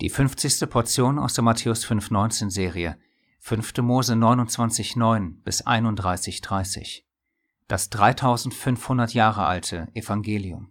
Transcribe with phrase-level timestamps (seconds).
[0.00, 0.70] Die 50.
[0.70, 2.96] Portion aus der Matthäus 5,19 Serie,
[3.40, 3.78] 5.
[3.78, 7.02] Mose 29,9 bis 31,30.
[7.66, 10.70] Das 3500 Jahre alte Evangelium.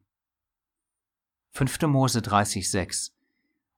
[1.51, 1.81] 5.
[1.87, 3.11] Mose 30,6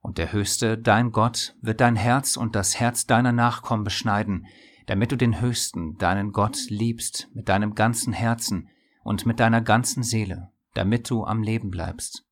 [0.01, 4.45] Und der Höchste, dein Gott, wird dein Herz und das Herz deiner Nachkommen beschneiden,
[4.85, 8.69] damit du den Höchsten, deinen Gott, liebst mit deinem ganzen Herzen
[9.03, 12.28] und mit deiner ganzen Seele, damit du am Leben bleibst.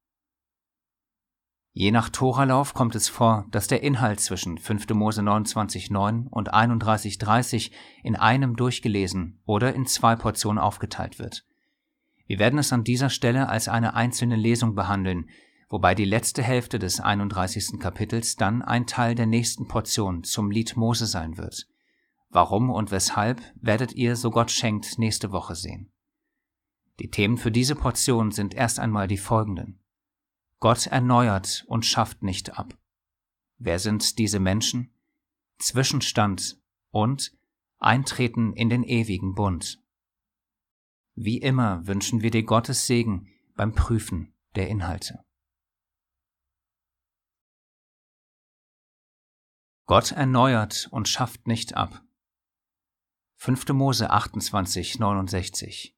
[1.79, 4.89] Je nach Toralauf kommt es vor, dass der Inhalt zwischen 5.
[4.95, 7.69] Mose 29,9 und 31,30
[8.01, 11.45] in einem durchgelesen oder in zwei Portionen aufgeteilt wird.
[12.25, 15.29] Wir werden es an dieser Stelle als eine einzelne Lesung behandeln,
[15.69, 17.79] wobei die letzte Hälfte des 31.
[17.79, 21.67] Kapitels dann ein Teil der nächsten Portion zum Lied Mose sein wird.
[22.31, 25.91] Warum und weshalb werdet ihr, so Gott schenkt, nächste Woche sehen.
[26.99, 29.79] Die Themen für diese Portion sind erst einmal die folgenden.
[30.59, 32.77] Gott erneuert und schafft nicht ab.
[33.57, 34.93] Wer sind diese Menschen?
[35.59, 36.59] Zwischenstand
[36.91, 37.35] und
[37.79, 39.83] Eintreten in den ewigen Bund.
[41.13, 45.23] Wie immer wünschen wir dir Gottes Segen beim Prüfen der Inhalte.
[49.85, 52.03] Gott erneuert und schafft nicht ab.
[53.35, 53.69] 5.
[53.69, 55.96] Mose 28, 69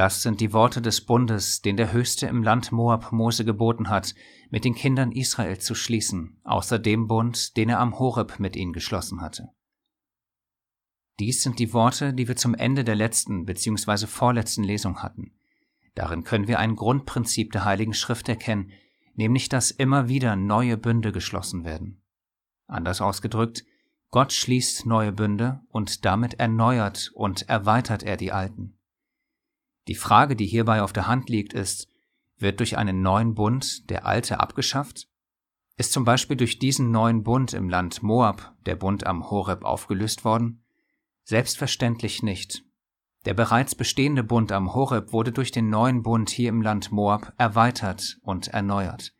[0.00, 4.14] das sind die Worte des Bundes, den der Höchste im Land Moab Mose geboten hat,
[4.48, 8.72] mit den Kindern Israel zu schließen, außer dem Bund, den er am Horeb mit ihnen
[8.72, 9.50] geschlossen hatte.
[11.18, 14.06] Dies sind die Worte, die wir zum Ende der letzten bzw.
[14.06, 15.32] vorletzten Lesung hatten.
[15.94, 18.70] Darin können wir ein Grundprinzip der Heiligen Schrift erkennen,
[19.16, 22.00] nämlich dass immer wieder neue Bünde geschlossen werden.
[22.66, 23.66] Anders ausgedrückt,
[24.10, 28.79] Gott schließt neue Bünde und damit erneuert und erweitert er die alten.
[29.88, 31.88] Die Frage, die hierbei auf der Hand liegt, ist,
[32.38, 35.08] wird durch einen neuen Bund der alte abgeschafft?
[35.76, 40.24] Ist zum Beispiel durch diesen neuen Bund im Land Moab der Bund am Horeb aufgelöst
[40.24, 40.62] worden?
[41.24, 42.64] Selbstverständlich nicht.
[43.24, 47.34] Der bereits bestehende Bund am Horeb wurde durch den neuen Bund hier im Land Moab
[47.36, 49.12] erweitert und erneuert.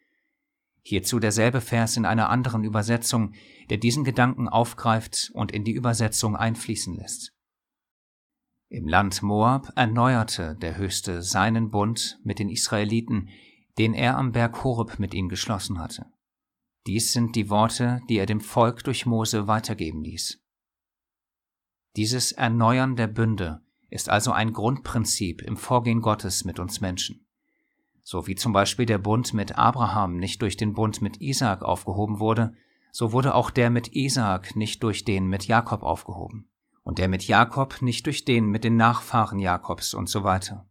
[0.83, 3.35] Hierzu derselbe Vers in einer anderen Übersetzung,
[3.69, 7.33] der diesen Gedanken aufgreift und in die Übersetzung einfließen lässt.
[8.73, 13.29] Im Land Moab erneuerte der Höchste seinen Bund mit den Israeliten,
[13.79, 16.07] den er am Berg Horeb mit ihnen geschlossen hatte.
[16.87, 20.41] Dies sind die Worte, die er dem Volk durch Mose weitergeben ließ.
[21.97, 27.27] Dieses Erneuern der Bünde ist also ein Grundprinzip im Vorgehen Gottes mit uns Menschen.
[28.05, 32.21] So wie zum Beispiel der Bund mit Abraham nicht durch den Bund mit Isaak aufgehoben
[32.21, 32.55] wurde,
[32.93, 36.50] so wurde auch der mit Isaak nicht durch den mit Jakob aufgehoben
[36.83, 40.69] und der mit Jakob nicht durch den mit den Nachfahren Jakobs und so weiter.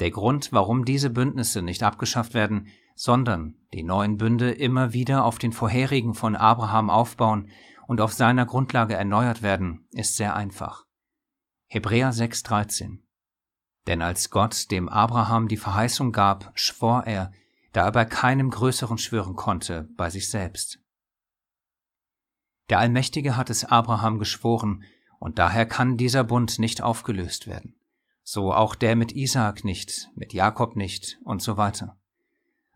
[0.00, 5.38] Der Grund, warum diese Bündnisse nicht abgeschafft werden, sondern die neuen Bünde immer wieder auf
[5.38, 7.50] den vorherigen von Abraham aufbauen
[7.86, 10.84] und auf seiner Grundlage erneuert werden, ist sehr einfach.
[11.66, 12.98] Hebräer 6,13
[13.86, 17.32] Denn als Gott dem Abraham die Verheißung gab, schwor er,
[17.72, 20.80] da er bei keinem Größeren schwören konnte, bei sich selbst.
[22.70, 24.84] Der Allmächtige hat es Abraham geschworen,
[25.20, 27.76] und daher kann dieser Bund nicht aufgelöst werden.
[28.24, 31.96] So auch der mit Isaak nicht, mit Jakob nicht und so weiter.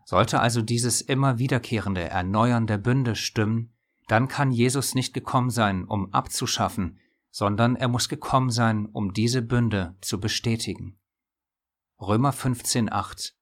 [0.05, 3.73] Sollte also dieses immer wiederkehrende Erneuern der Bünde stimmen,
[4.07, 6.99] dann kann Jesus nicht gekommen sein, um abzuschaffen,
[7.31, 10.99] sondern er muss gekommen sein, um diese Bünde zu bestätigen.
[11.99, 13.33] Römer 15,8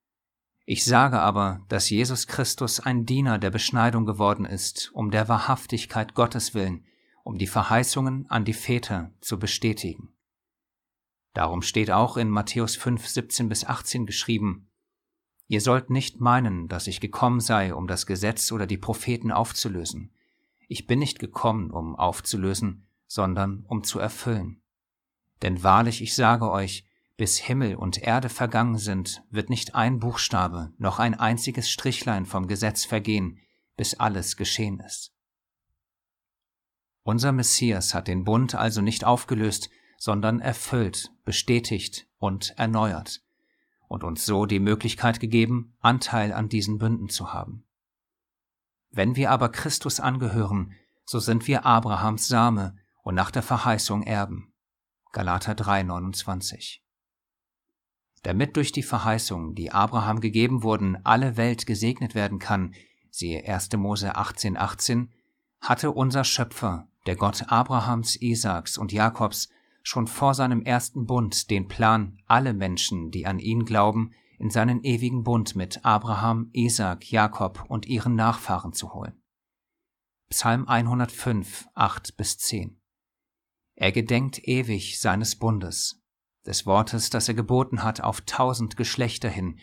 [0.63, 6.13] Ich sage aber, dass Jesus Christus ein Diener der Beschneidung geworden ist, um der Wahrhaftigkeit
[6.13, 6.85] Gottes willen,
[7.23, 10.13] um die Verheißungen an die Väter zu bestätigen.
[11.33, 14.69] Darum steht auch in Matthäus 5, 17 bis 18 geschrieben,
[15.47, 20.11] Ihr sollt nicht meinen, dass ich gekommen sei, um das Gesetz oder die Propheten aufzulösen.
[20.67, 24.61] Ich bin nicht gekommen, um aufzulösen, sondern um zu erfüllen.
[25.41, 30.73] Denn wahrlich, ich sage euch, bis Himmel und Erde vergangen sind, wird nicht ein Buchstabe
[30.77, 33.37] noch ein einziges Strichlein vom Gesetz vergehen,
[33.75, 35.12] bis alles geschehen ist.
[37.03, 43.21] Unser Messias hat den Bund also nicht aufgelöst, sondern erfüllt, bestätigt und erneuert
[43.87, 47.65] und uns so die Möglichkeit gegeben, Anteil an diesen Bünden zu haben.
[48.89, 50.73] Wenn wir aber Christus angehören,
[51.05, 54.53] so sind wir Abrahams Same und nach der Verheißung Erben.
[55.11, 56.83] Galater 3, 29.
[58.23, 62.73] Damit durch die Verheißung, die Abraham gegeben wurden, alle Welt gesegnet werden kann,
[63.11, 63.73] siehe 1.
[63.73, 65.11] Mose 18, 18,
[65.59, 69.49] hatte unser Schöpfer der Gott Abrahams, Isaaks und Jakobs,
[69.83, 74.83] schon vor seinem ersten Bund den Plan, alle Menschen, die an ihn glauben, in seinen
[74.83, 79.21] ewigen Bund mit Abraham, Isaak, Jakob und ihren Nachfahren zu holen.
[80.29, 82.79] Psalm 105, 8 bis 10.
[83.75, 86.01] Er gedenkt ewig seines Bundes,
[86.45, 89.59] des Wortes, das er geboten hat auf tausend Geschlechter hin,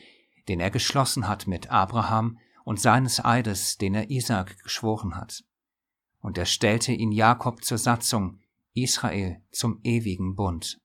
[0.49, 5.45] den er geschlossen hat mit Abraham und seines Eides, den er Isaak geschworen hat.
[6.21, 8.41] Und er stellte ihn Jakob zur Satzung,
[8.75, 10.81] Israel zum ewigen Bund.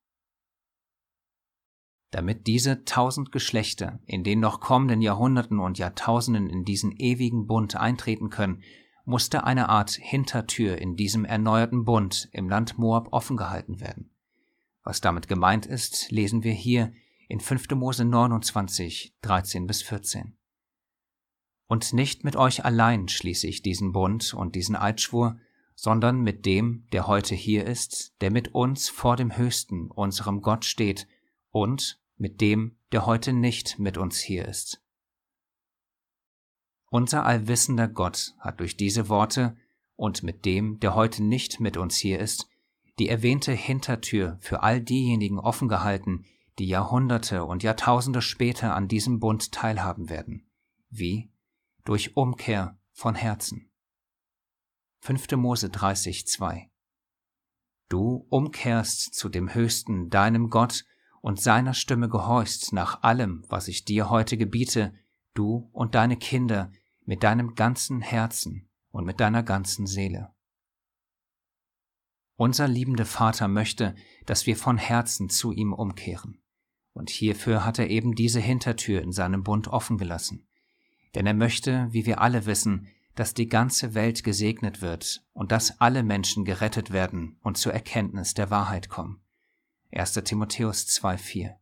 [2.12, 7.76] Damit diese tausend Geschlechter in den noch kommenden Jahrhunderten und Jahrtausenden in diesen ewigen Bund
[7.76, 8.64] eintreten können,
[9.04, 14.12] musste eine Art Hintertür in diesem erneuerten Bund im Land Moab offen gehalten werden.
[14.84, 16.94] Was damit gemeint ist, lesen wir hier
[17.28, 17.72] in 5.
[17.72, 20.38] Mose 29, 13 bis 14.
[21.68, 25.40] Und nicht mit euch allein schließe ich diesen Bund und diesen Eidschwur,
[25.76, 30.66] sondern mit dem, der heute hier ist, der mit uns vor dem Höchsten, unserem Gott
[30.66, 31.08] steht,
[31.50, 34.82] und mit dem, der heute nicht mit uns hier ist.
[36.90, 39.58] Unser allwissender Gott hat durch diese Worte
[39.96, 42.48] und mit dem, der heute nicht mit uns hier ist,
[43.00, 46.26] die erwähnte Hintertür für all diejenigen offen gehalten,
[46.58, 50.48] die Jahrhunderte und Jahrtausende später an diesem Bund teilhaben werden.
[50.90, 51.30] Wie?
[51.86, 53.72] Durch Umkehr von Herzen.
[55.02, 55.34] 5.
[55.34, 56.72] Mose 30, 2
[57.90, 60.84] Du umkehrst zu dem Höchsten, deinem Gott,
[61.22, 64.96] und seiner Stimme gehorchst nach allem, was ich dir heute gebiete,
[65.36, 66.72] du und deine Kinder,
[67.04, 70.34] mit deinem ganzen Herzen und mit deiner ganzen Seele.
[72.36, 73.94] Unser liebender Vater möchte,
[74.26, 76.42] dass wir von Herzen zu ihm umkehren.
[76.94, 80.48] Und hierfür hat er eben diese Hintertür in seinem Bund offen gelassen.
[81.16, 85.80] Denn er möchte, wie wir alle wissen, dass die ganze Welt gesegnet wird und dass
[85.80, 89.22] alle Menschen gerettet werden und zur Erkenntnis der Wahrheit kommen.
[89.92, 90.14] 1.
[90.26, 91.56] Timotheus 2,4.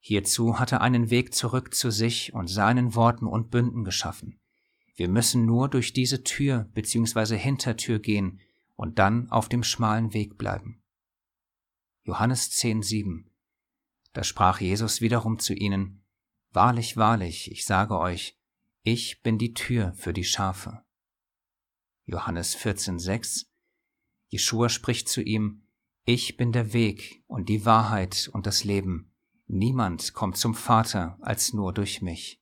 [0.00, 4.40] Hierzu hat er einen Weg zurück zu sich und seinen Worten und Bünden geschaffen.
[4.96, 7.36] Wir müssen nur durch diese Tür bzw.
[7.36, 8.40] Hintertür gehen
[8.74, 10.82] und dann auf dem schmalen Weg bleiben.
[12.02, 13.26] Johannes 10,7
[14.12, 16.02] Da sprach Jesus wiederum zu ihnen,
[16.52, 18.39] Wahrlich, wahrlich, ich sage euch,
[18.82, 20.82] ich bin die Tür für die Schafe.
[22.06, 23.46] Johannes 14,6
[24.28, 25.66] Jeschua spricht zu ihm,
[26.06, 29.12] ich bin der Weg und die Wahrheit und das Leben.
[29.46, 32.40] Niemand kommt zum Vater als nur durch mich.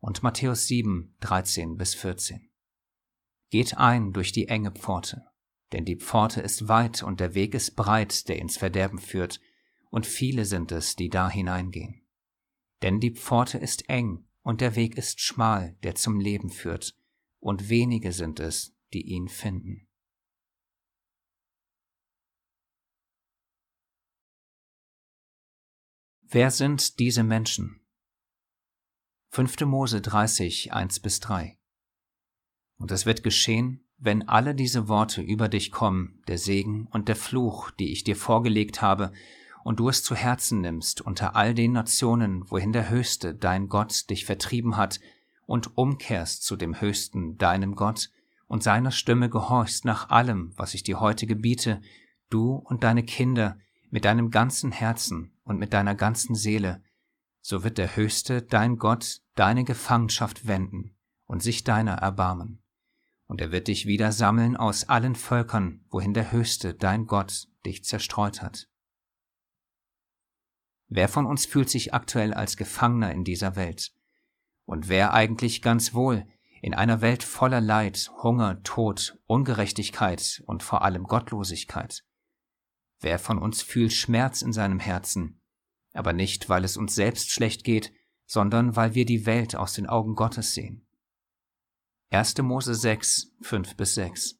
[0.00, 2.50] Und Matthäus 7, 13 bis 14.
[3.48, 5.26] Geht ein durch die enge Pforte,
[5.72, 9.40] denn die Pforte ist weit und der Weg ist breit, der ins Verderben führt,
[9.90, 12.02] und viele sind es, die da hineingehen.
[12.82, 16.96] Denn die Pforte ist eng und der Weg ist schmal, der zum Leben führt,
[17.40, 19.88] und wenige sind es, die ihn finden.
[26.20, 27.80] Wer sind diese Menschen?
[29.30, 29.60] 5.
[29.62, 31.58] Mose 30, 1 bis 3.
[32.76, 37.16] Und es wird geschehen, wenn alle diese Worte über dich kommen, der Segen und der
[37.16, 39.12] Fluch, die ich dir vorgelegt habe,
[39.64, 44.08] und du es zu Herzen nimmst unter all den Nationen, wohin der Höchste, dein Gott,
[44.10, 45.00] dich vertrieben hat,
[45.46, 48.10] und umkehrst zu dem Höchsten, deinem Gott,
[48.46, 51.80] und seiner Stimme gehorchst nach allem, was ich dir heute gebiete,
[52.30, 53.58] du und deine Kinder,
[53.90, 56.82] mit deinem ganzen Herzen und mit deiner ganzen Seele,
[57.40, 60.94] so wird der Höchste, dein Gott, deine Gefangenschaft wenden
[61.26, 62.62] und sich deiner erbarmen.
[63.26, 67.84] Und er wird dich wieder sammeln aus allen Völkern, wohin der Höchste, dein Gott, dich
[67.84, 68.68] zerstreut hat.
[70.88, 73.92] Wer von uns fühlt sich aktuell als Gefangener in dieser Welt?
[74.64, 76.26] Und wer eigentlich ganz wohl
[76.62, 82.04] in einer Welt voller Leid, Hunger, Tod, Ungerechtigkeit und vor allem Gottlosigkeit?
[83.00, 85.40] Wer von uns fühlt Schmerz in seinem Herzen,
[85.92, 87.92] aber nicht, weil es uns selbst schlecht geht,
[88.26, 90.86] sondern weil wir die Welt aus den Augen Gottes sehen.
[92.10, 92.38] 1.
[92.38, 94.38] Mose 6, 5 bis 6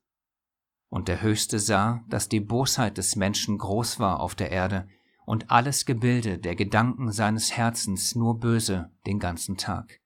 [0.89, 4.89] Und der Höchste sah, dass die Bosheit des Menschen groß war auf der Erde
[5.26, 10.00] und alles Gebilde der Gedanken seines Herzens nur böse den ganzen Tag.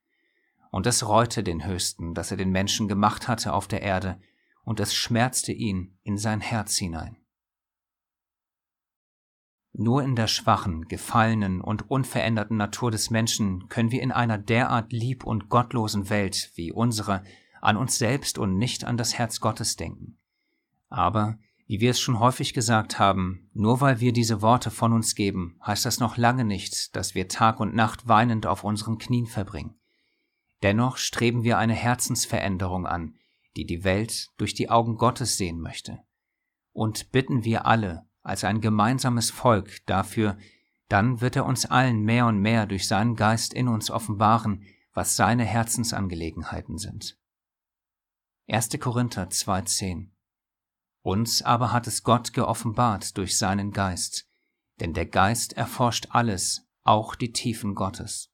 [0.70, 4.20] Und es reute den Höchsten, dass er den Menschen gemacht hatte auf der Erde,
[4.64, 7.16] und es schmerzte ihn in sein Herz hinein.
[9.72, 14.92] Nur in der schwachen, gefallenen und unveränderten Natur des Menschen können wir in einer derart
[14.92, 17.22] lieb und gottlosen Welt wie unsere
[17.60, 20.18] an uns selbst und nicht an das Herz Gottes denken.
[20.88, 25.14] Aber, wie wir es schon häufig gesagt haben, nur weil wir diese Worte von uns
[25.14, 29.26] geben, heißt das noch lange nicht, dass wir Tag und Nacht weinend auf unseren Knien
[29.26, 29.78] verbringen.
[30.62, 33.16] Dennoch streben wir eine Herzensveränderung an,
[33.56, 35.98] die die Welt durch die Augen Gottes sehen möchte.
[36.72, 40.38] Und bitten wir alle, als ein gemeinsames Volk dafür,
[40.88, 45.16] dann wird er uns allen mehr und mehr durch seinen Geist in uns offenbaren, was
[45.16, 47.18] seine Herzensangelegenheiten sind.
[48.48, 48.70] 1.
[48.80, 50.08] Korinther 2,10
[51.08, 54.28] Uns aber hat es Gott geoffenbart durch seinen Geist,
[54.78, 58.30] denn der Geist erforscht alles, auch die Tiefen Gottes.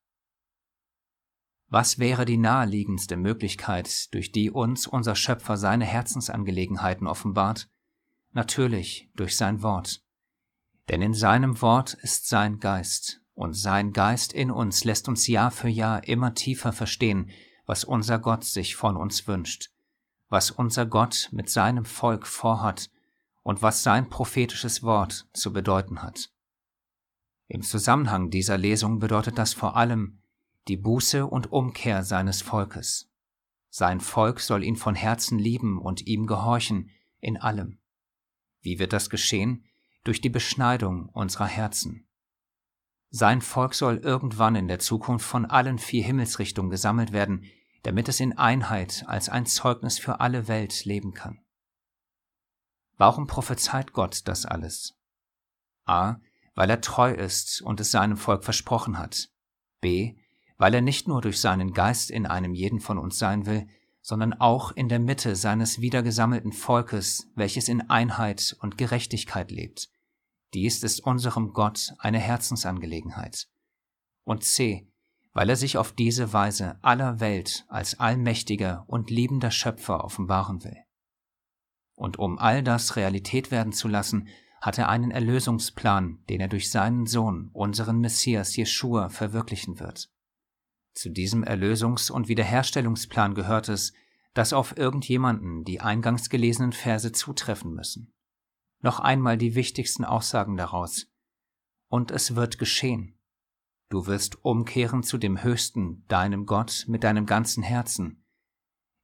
[1.68, 7.70] Was wäre die naheliegendste Möglichkeit, durch die uns unser Schöpfer seine Herzensangelegenheiten offenbart?
[8.32, 10.02] Natürlich durch sein Wort.
[10.88, 15.52] Denn in seinem Wort ist sein Geist, und sein Geist in uns lässt uns Jahr
[15.52, 17.30] für Jahr immer tiefer verstehen,
[17.66, 19.70] was unser Gott sich von uns wünscht,
[20.28, 22.90] was unser Gott mit seinem Volk vorhat
[23.42, 26.30] und was sein prophetisches Wort zu bedeuten hat.
[27.46, 30.18] Im Zusammenhang dieser Lesung bedeutet das vor allem
[30.66, 33.10] die Buße und Umkehr seines Volkes.
[33.68, 36.90] Sein Volk soll ihn von Herzen lieben und ihm gehorchen
[37.20, 37.78] in allem.
[38.60, 39.64] Wie wird das geschehen?
[40.04, 42.06] Durch die Beschneidung unserer Herzen.
[43.10, 47.44] Sein Volk soll irgendwann in der Zukunft von allen vier Himmelsrichtungen gesammelt werden,
[47.84, 51.40] damit es in Einheit als ein Zeugnis für alle Welt leben kann.
[52.96, 54.94] Warum prophezeit Gott das alles?
[55.84, 56.16] A.
[56.54, 59.28] Weil er treu ist und es seinem Volk versprochen hat.
[59.80, 60.16] B.
[60.56, 63.66] Weil er nicht nur durch seinen Geist in einem jeden von uns sein will,
[64.00, 69.90] sondern auch in der Mitte seines wiedergesammelten Volkes, welches in Einheit und Gerechtigkeit lebt.
[70.54, 73.48] Dies ist unserem Gott eine Herzensangelegenheit.
[74.22, 74.86] Und C,
[75.34, 80.78] weil er sich auf diese Weise aller Welt als allmächtiger und liebender Schöpfer offenbaren will.
[81.94, 84.28] Und um all das Realität werden zu lassen,
[84.62, 90.08] hat er einen Erlösungsplan, den er durch seinen Sohn, unseren Messias Jeschua, verwirklichen wird.
[90.94, 93.92] Zu diesem Erlösungs- und Wiederherstellungsplan gehört es,
[94.32, 98.14] dass auf irgendjemanden die eingangs gelesenen Verse zutreffen müssen
[98.84, 101.06] noch einmal die wichtigsten Aussagen daraus.
[101.88, 103.18] Und es wird geschehen.
[103.94, 108.24] Du wirst umkehren zu dem Höchsten, deinem Gott, mit deinem ganzen Herzen.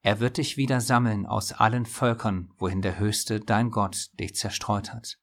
[0.03, 4.93] Er wird dich wieder sammeln aus allen Völkern, wohin der Höchste, dein Gott, dich zerstreut
[4.93, 5.21] hat.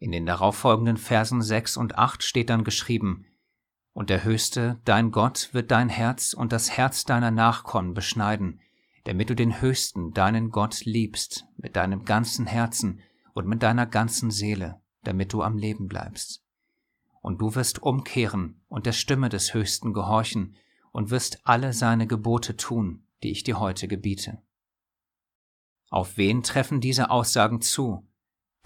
[0.00, 3.24] In den darauffolgenden Versen sechs und acht steht dann geschrieben,
[3.94, 8.60] Und der Höchste, dein Gott, wird dein Herz und das Herz deiner Nachkommen beschneiden,
[9.04, 13.00] damit du den Höchsten, deinen Gott, liebst, mit deinem ganzen Herzen
[13.32, 16.43] und mit deiner ganzen Seele, damit du am Leben bleibst.
[17.24, 20.56] Und du wirst umkehren und der Stimme des Höchsten gehorchen
[20.92, 24.42] und wirst alle seine Gebote tun, die ich dir heute gebiete.
[25.88, 28.06] Auf wen treffen diese Aussagen zu?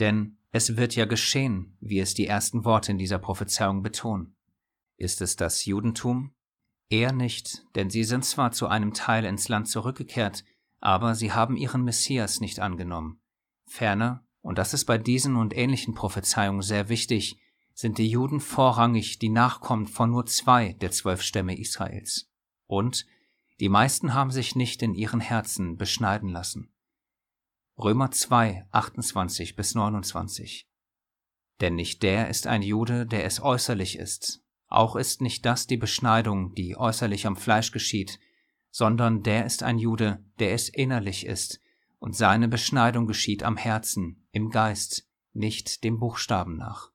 [0.00, 4.34] Denn es wird ja geschehen, wie es die ersten Worte in dieser Prophezeiung betonen.
[4.96, 6.34] Ist es das Judentum?
[6.90, 10.44] Eher nicht, denn sie sind zwar zu einem Teil ins Land zurückgekehrt,
[10.80, 13.20] aber sie haben ihren Messias nicht angenommen.
[13.66, 17.38] Ferner und das ist bei diesen und ähnlichen Prophezeiungen sehr wichtig,
[17.78, 22.28] sind die Juden vorrangig die Nachkommen von nur zwei der zwölf Stämme Israels.
[22.66, 23.06] Und
[23.60, 26.74] die meisten haben sich nicht in ihren Herzen beschneiden lassen.
[27.78, 30.68] Römer 2, 28 bis 29.
[31.60, 34.42] Denn nicht der ist ein Jude, der es äußerlich ist.
[34.66, 38.18] Auch ist nicht das die Beschneidung, die äußerlich am Fleisch geschieht,
[38.72, 41.60] sondern der ist ein Jude, der es innerlich ist,
[42.00, 46.90] und seine Beschneidung geschieht am Herzen, im Geist, nicht dem Buchstaben nach.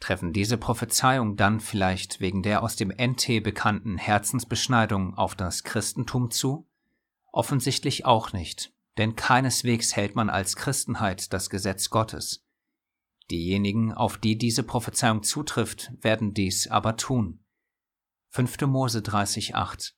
[0.00, 6.30] Treffen diese Prophezeiung dann vielleicht wegen der aus dem NT bekannten Herzensbeschneidung auf das Christentum
[6.30, 6.68] zu?
[7.32, 12.44] Offensichtlich auch nicht, denn keineswegs hält man als Christenheit das Gesetz Gottes.
[13.30, 17.44] Diejenigen, auf die diese Prophezeiung zutrifft, werden dies aber tun.
[18.30, 18.62] 5.
[18.62, 19.92] Mose 30,8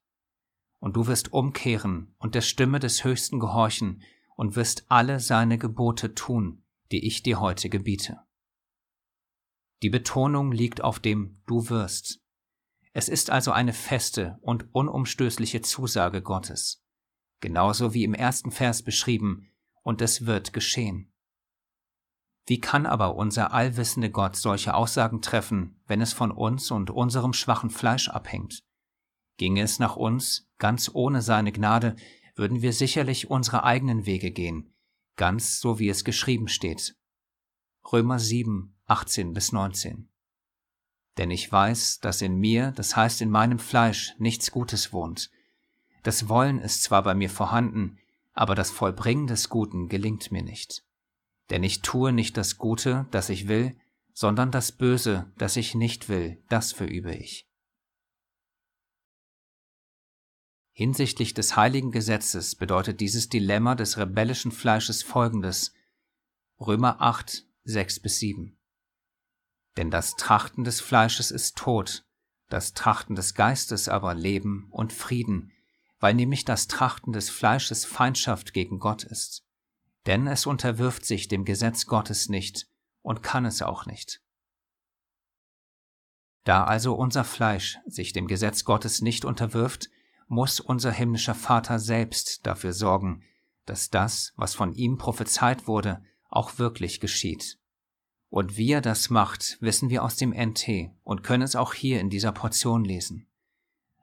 [0.81, 4.03] und du wirst umkehren und der Stimme des Höchsten gehorchen
[4.35, 8.19] und wirst alle seine Gebote tun, die ich dir heute gebiete.
[9.83, 12.21] Die Betonung liegt auf dem Du wirst.
[12.93, 16.85] Es ist also eine feste und unumstößliche Zusage Gottes,
[17.41, 21.13] genauso wie im ersten Vers beschrieben, und es wird geschehen.
[22.47, 27.33] Wie kann aber unser allwissende Gott solche Aussagen treffen, wenn es von uns und unserem
[27.33, 28.65] schwachen Fleisch abhängt?
[29.39, 31.97] Ginge es nach uns, ganz ohne seine Gnade,
[32.35, 34.75] würden wir sicherlich unsere eigenen Wege gehen,
[35.17, 36.97] ganz so wie es geschrieben steht.
[37.91, 40.09] Römer 7, 18 bis 19.
[41.17, 45.31] Denn ich weiß, dass in mir, das heißt in meinem Fleisch, nichts Gutes wohnt.
[46.03, 47.99] Das Wollen ist zwar bei mir vorhanden,
[48.33, 50.83] aber das Vollbringen des Guten gelingt mir nicht.
[51.51, 53.77] Denn ich tue nicht das Gute, das ich will,
[54.13, 57.49] sondern das Böse, das ich nicht will, das verübe ich.
[60.73, 65.75] Hinsichtlich des heiligen Gesetzes bedeutet dieses Dilemma des rebellischen Fleisches folgendes.
[66.59, 68.60] Römer 8, 6 bis 7.
[69.77, 72.05] Denn das Trachten des Fleisches ist Tod,
[72.49, 75.53] das Trachten des Geistes aber Leben und Frieden,
[76.01, 79.45] weil nämlich das Trachten des Fleisches Feindschaft gegen Gott ist.
[80.07, 82.67] Denn es unterwirft sich dem Gesetz Gottes nicht
[83.03, 84.21] und kann es auch nicht.
[86.45, 89.91] Da also unser Fleisch sich dem Gesetz Gottes nicht unterwirft,
[90.27, 93.23] muss unser himmlischer Vater selbst dafür sorgen,
[93.67, 97.60] dass das, was von ihm prophezeit wurde, auch wirklich geschieht.
[98.31, 102.01] Und wie er das macht, wissen wir aus dem NT und können es auch hier
[102.01, 103.27] in dieser Portion lesen.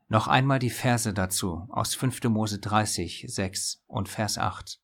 [0.09, 2.25] Noch einmal die Verse dazu aus 5.
[2.25, 4.79] Mose 30, 6 und Vers 8.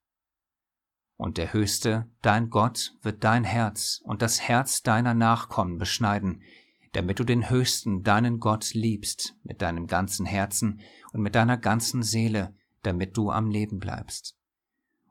[1.17, 6.41] Und der Höchste, dein Gott, wird dein Herz und das Herz deiner Nachkommen beschneiden,
[6.93, 10.81] damit du den Höchsten, deinen Gott, liebst mit deinem ganzen Herzen
[11.11, 14.37] und mit deiner ganzen Seele, damit du am Leben bleibst.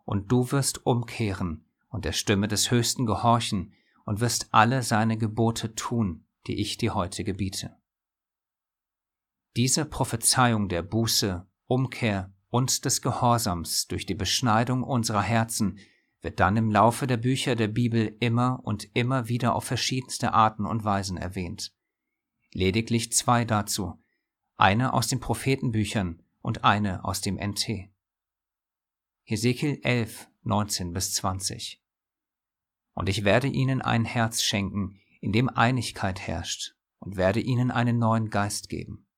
[0.05, 3.73] Und du wirst umkehren und der Stimme des Höchsten gehorchen
[4.05, 7.77] und wirst alle seine Gebote tun, die ich dir heute gebiete.
[9.57, 15.79] Diese Prophezeiung der Buße, Umkehr und des Gehorsams durch die Beschneidung unserer Herzen
[16.23, 20.67] wird dann im Laufe der Bücher der Bibel immer und immer wieder auf verschiedenste Arten
[20.67, 21.75] und Weisen erwähnt.
[22.53, 24.03] Lediglich zwei dazu,
[24.57, 27.91] eine aus den Prophetenbüchern und eine aus dem NT.
[29.25, 31.82] Hesekiel 11, 19 bis 20.
[32.95, 37.99] Und ich werde ihnen ein Herz schenken, in dem Einigkeit herrscht, und werde ihnen einen
[37.99, 39.09] neuen Geist geben.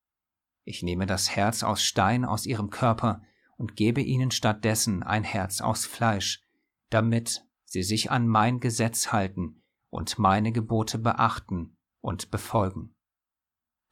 [0.65, 3.23] Ich nehme das Herz aus Stein aus ihrem Körper
[3.57, 6.43] und gebe ihnen stattdessen ein Herz aus Fleisch,
[6.91, 12.95] damit sie sich an mein Gesetz halten und meine Gebote beachten und befolgen.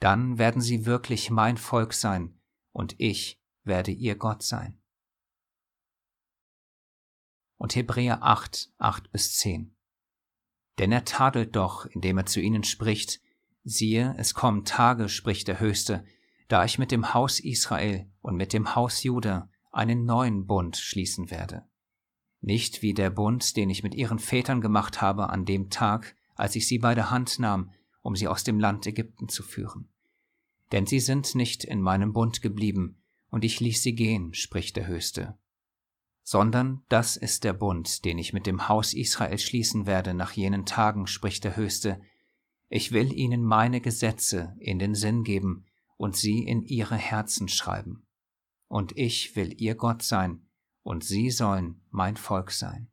[0.01, 2.41] Dann werden sie wirklich mein Volk sein,
[2.73, 4.81] und ich werde ihr Gott sein.
[7.57, 9.72] Und Hebräer 8, 8 bis 10.
[10.79, 13.21] Denn er tadelt doch, indem er zu ihnen spricht,
[13.64, 16.05] siehe, es kommen Tage, spricht der Höchste,
[16.49, 21.31] da ich mit dem Haus Israel und mit dem Haus Juda einen neuen Bund schließen
[21.31, 21.64] werde
[22.42, 26.57] nicht wie der Bund, den ich mit ihren Vätern gemacht habe an dem Tag, als
[26.57, 27.70] ich sie bei der Hand nahm,
[28.03, 29.88] um sie aus dem Land Ägypten zu führen.
[30.73, 32.99] Denn sie sind nicht in meinem Bund geblieben,
[33.31, 35.38] und ich ließ sie gehen, spricht der Höchste.
[36.33, 40.64] Sondern das ist der Bund, den ich mit dem Haus Israel schließen werde nach jenen
[40.64, 42.01] Tagen, spricht der Höchste.
[42.71, 45.66] Ich will ihnen meine Gesetze in den Sinn geben
[45.99, 48.07] und sie in ihre Herzen schreiben.
[48.68, 50.49] Und ich will ihr Gott sein,
[50.83, 52.90] und sie sollen mein Volk sein.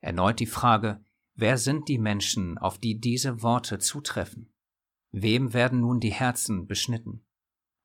[0.00, 1.04] Erneut die Frage,
[1.34, 4.50] wer sind die Menschen, auf die diese Worte zutreffen?
[5.10, 7.26] Wem werden nun die Herzen beschnitten?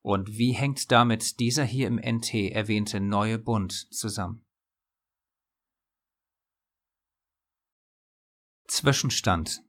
[0.01, 4.45] Und wie hängt damit dieser hier im NT erwähnte neue Bund zusammen?
[8.67, 9.63] Zwischenstand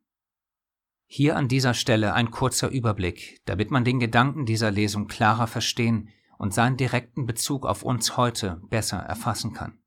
[1.06, 6.10] Hier an dieser Stelle ein kurzer Überblick, damit man den Gedanken dieser Lesung klarer verstehen
[6.38, 9.80] und seinen direkten Bezug auf uns heute besser erfassen kann.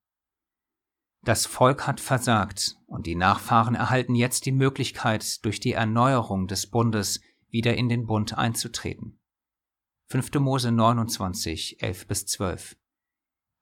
[1.23, 6.67] Das Volk hat versagt und die Nachfahren erhalten jetzt die Möglichkeit, durch die Erneuerung des
[6.67, 9.20] Bundes wieder in den Bund einzutreten.
[10.11, 10.29] 5.
[10.41, 12.75] Mose 29, 11 bis 12.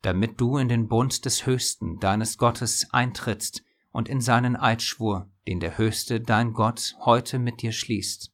[0.02, 5.60] Damit du in den Bund des Höchsten, deines Gottes, eintrittst und in seinen Eidschwur, den
[5.60, 8.32] der Höchste, dein Gott, heute mit dir schließt,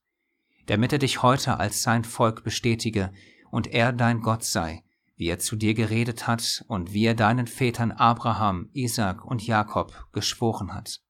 [0.67, 3.11] damit er dich heute als sein Volk bestätige,
[3.51, 4.85] und er dein Gott sei,
[5.17, 10.07] wie er zu dir geredet hat und wie er deinen Vätern Abraham, Isaac und Jakob
[10.13, 11.01] geschworen hat.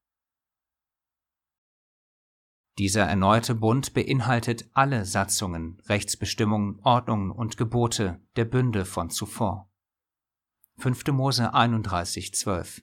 [2.78, 9.70] Dieser erneute Bund beinhaltet alle Satzungen, Rechtsbestimmungen, Ordnungen und Gebote der Bünde von zuvor.
[10.78, 11.06] 5.
[11.08, 12.82] Mose 31, 12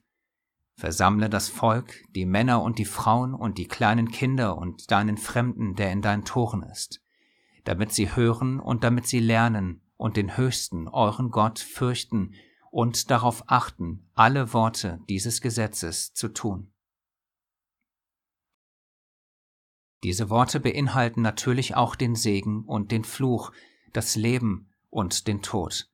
[0.76, 5.76] Versammle das Volk, die Männer und die Frauen und die kleinen Kinder und deinen Fremden,
[5.76, 7.04] der in deinen Toren ist
[7.64, 12.34] damit sie hören und damit sie lernen und den Höchsten, euren Gott, fürchten
[12.72, 16.73] und darauf achten, alle Worte dieses Gesetzes zu tun.
[20.04, 23.54] Diese Worte beinhalten natürlich auch den Segen und den Fluch,
[23.94, 25.90] das Leben und den Tod.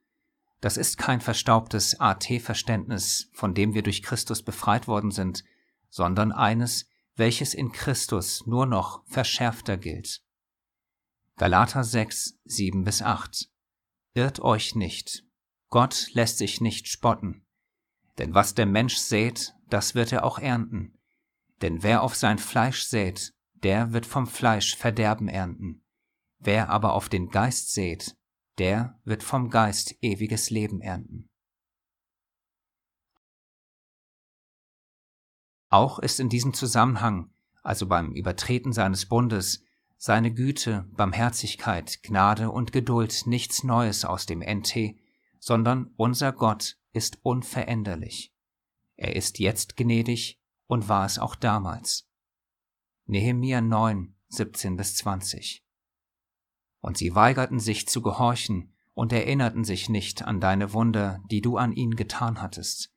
[0.62, 5.43] Das ist kein verstaubtes AT-Verständnis, von dem wir durch Christus befreit worden sind,
[5.89, 10.22] sondern eines, welches in Christus nur noch verschärfter gilt.
[11.38, 13.50] Galater 6, 7 bis 8.
[14.15, 15.24] Irrt euch nicht.
[15.69, 17.45] Gott lässt sich nicht spotten.
[18.17, 20.98] Denn was der Mensch sät, das wird er auch ernten.
[21.62, 25.84] Denn wer auf sein Fleisch sät, der wird vom Fleisch Verderben ernten.
[26.38, 28.15] Wer aber auf den Geist sät,
[28.58, 31.30] der wird vom Geist ewiges Leben ernten.
[35.69, 39.63] Auch ist in diesem Zusammenhang, also beim Übertreten seines Bundes,
[39.98, 44.95] seine Güte, Barmherzigkeit, Gnade und Geduld nichts Neues aus dem NT,
[45.39, 48.34] sondern unser Gott ist unveränderlich.
[48.95, 52.09] Er ist jetzt gnädig und war es auch damals.
[53.12, 55.65] Nehemia 9, 17 bis 20.
[56.80, 61.58] Und sie weigerten sich zu gehorchen und erinnerten sich nicht an deine Wunder, die du
[61.58, 62.93] an ihnen getan hattest.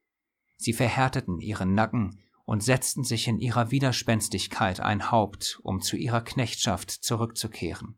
[0.59, 6.21] Sie verhärteten ihren Nacken und setzten sich in ihrer Widerspenstigkeit ein Haupt, um zu ihrer
[6.21, 7.97] Knechtschaft zurückzukehren.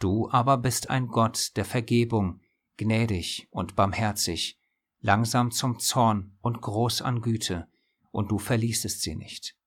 [0.00, 2.40] Du aber bist ein Gott der Vergebung,
[2.76, 4.58] gnädig und barmherzig,
[4.98, 7.68] langsam zum Zorn und groß an Güte,
[8.10, 9.59] und du verließest sie nicht.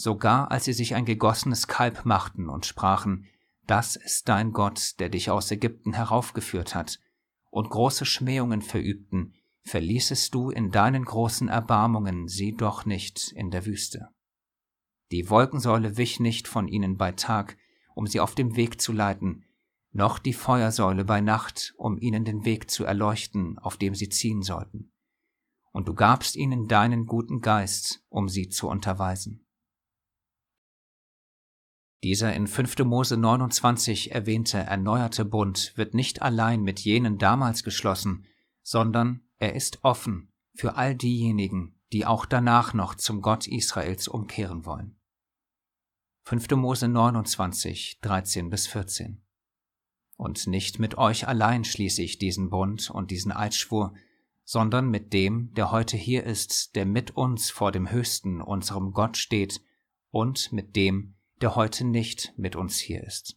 [0.00, 3.26] Sogar als sie sich ein gegossenes Kalb machten und sprachen,
[3.66, 7.00] das ist dein Gott, der dich aus Ägypten heraufgeführt hat,
[7.50, 9.34] und große Schmähungen verübten,
[9.64, 14.08] verließest du in deinen großen Erbarmungen sie doch nicht in der Wüste.
[15.10, 17.58] Die Wolkensäule wich nicht von ihnen bei Tag,
[17.94, 19.44] um sie auf dem Weg zu leiten,
[19.92, 24.40] noch die Feuersäule bei Nacht, um ihnen den Weg zu erleuchten, auf dem sie ziehen
[24.40, 24.92] sollten.
[25.72, 29.44] Und du gabst ihnen deinen guten Geist, um sie zu unterweisen.
[32.02, 32.78] Dieser in 5.
[32.78, 38.24] Mose 29 erwähnte erneuerte Bund wird nicht allein mit jenen damals geschlossen,
[38.62, 44.64] sondern er ist offen für all diejenigen, die auch danach noch zum Gott Israels umkehren
[44.64, 44.96] wollen.
[46.24, 46.50] 5.
[46.52, 49.22] Mose 29, 13 bis 14.
[50.16, 53.94] Und nicht mit euch allein schließe ich diesen Bund und diesen Eidschwur,
[54.44, 59.16] sondern mit dem, der heute hier ist, der mit uns vor dem Höchsten, unserem Gott
[59.16, 59.60] steht,
[60.10, 63.36] und mit dem, der heute nicht mit uns hier ist.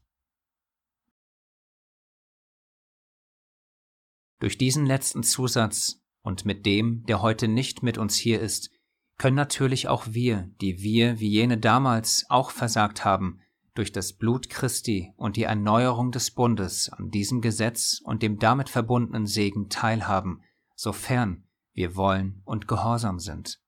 [4.39, 8.71] Durch diesen letzten Zusatz und mit dem, der heute nicht mit uns hier ist,
[9.17, 13.39] können natürlich auch wir, die wir wie jene damals auch versagt haben,
[13.73, 18.69] durch das Blut Christi und die Erneuerung des Bundes an diesem Gesetz und dem damit
[18.69, 20.43] verbundenen Segen teilhaben,
[20.75, 23.61] sofern wir wollen und gehorsam sind.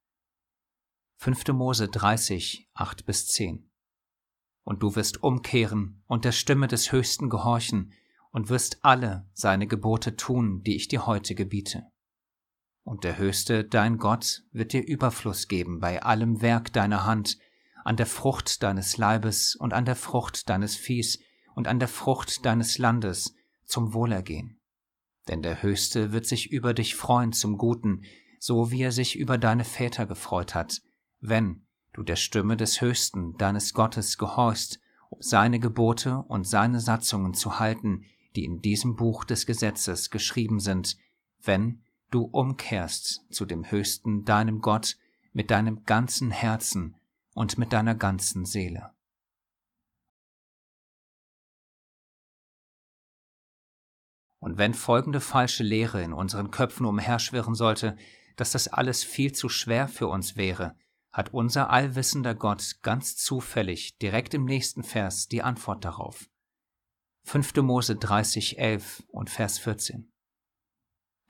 [1.18, 1.48] 5.
[1.54, 3.70] Mose 30, 8 bis 10
[4.66, 7.94] Und du wirst umkehren und der Stimme des Höchsten gehorchen,
[8.36, 11.84] und wirst alle seine Gebote tun, die ich dir heute gebiete.
[12.84, 17.38] Und der Höchste, dein Gott, wird dir Überfluss geben bei allem Werk deiner Hand,
[17.86, 21.18] an der Frucht deines Leibes und an der Frucht deines Viehs
[21.56, 24.60] und an der Frucht deines Landes zum Wohlergehen.
[25.30, 28.02] Denn der Höchste wird sich über dich freuen zum Guten,
[28.38, 30.82] so wie er sich über deine Väter gefreut hat,
[31.22, 31.65] wenn
[31.96, 37.58] du der Stimme des Höchsten, deines Gottes, gehorchst, um seine Gebote und seine Satzungen zu
[37.58, 38.04] halten,
[38.36, 40.98] die in diesem Buch des Gesetzes geschrieben sind,
[41.42, 41.82] wenn
[42.12, 44.98] du umkehrst zu dem Höchsten, deinem Gott,
[45.32, 46.98] mit deinem ganzen Herzen
[47.34, 48.92] und mit deiner ganzen Seele.
[54.40, 57.98] Und wenn folgende falsche Lehre in unseren Köpfen umherschwirren sollte,
[58.36, 60.76] dass das alles viel zu schwer für uns wäre,
[61.16, 66.30] hat unser allwissender Gott ganz zufällig direkt im nächsten Vers die Antwort darauf.
[67.24, 67.56] 5.
[67.62, 70.12] Mose 30, 11 und Vers 14.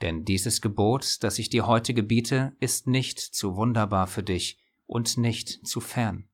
[0.02, 5.20] Denn dieses Gebot, das ich dir heute gebiete, ist nicht zu wunderbar für dich und
[5.20, 6.28] nicht zu fern,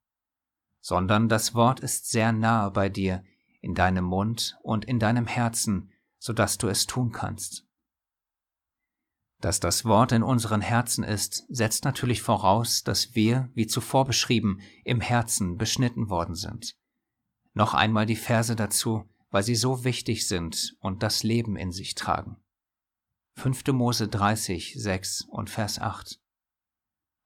[0.80, 3.22] sondern das Wort ist sehr nahe bei dir,
[3.60, 7.68] in deinem Mund und in deinem Herzen, so dass du es tun kannst.
[9.42, 14.60] Dass das Wort in unseren Herzen ist, setzt natürlich voraus, dass wir, wie zuvor beschrieben,
[14.86, 16.76] im Herzen beschnitten worden sind.
[17.54, 21.96] Noch einmal die Verse dazu, weil sie so wichtig sind und das Leben in sich
[21.96, 22.38] tragen.
[23.38, 23.66] 5.
[23.74, 26.20] Mose 30, 6 und Vers 8.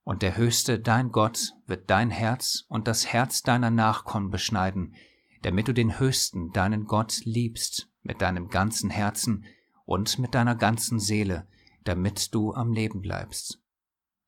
[0.03, 4.95] Und der Höchste, dein Gott, wird dein Herz und das Herz deiner Nachkommen beschneiden,
[5.41, 9.45] damit du den Höchsten, deinen Gott, liebst mit deinem ganzen Herzen
[9.83, 11.47] und mit deiner ganzen Seele,
[11.85, 13.61] damit du am Leben bleibst.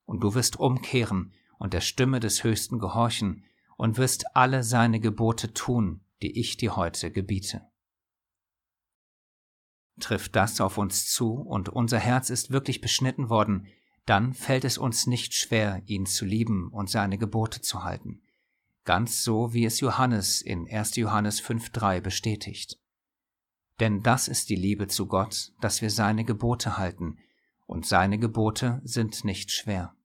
[0.05, 3.43] Und du wirst umkehren und der Stimme des Höchsten gehorchen
[3.75, 7.61] und wirst alle seine Gebote tun, die ich dir heute gebiete.
[9.99, 13.67] Trifft das auf uns zu und unser Herz ist wirklich beschnitten worden,
[14.05, 18.21] dann fällt es uns nicht schwer, ihn zu lieben und seine Gebote zu halten.
[18.85, 20.95] Ganz so, wie es Johannes in 1.
[20.95, 22.79] Johannes 5.3 bestätigt.
[23.79, 27.17] Denn das ist die Liebe zu Gott, dass wir seine Gebote halten,
[27.67, 29.95] und seine Gebote sind nicht schwer.